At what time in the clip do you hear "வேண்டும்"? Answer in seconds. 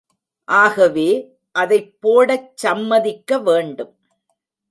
3.39-3.93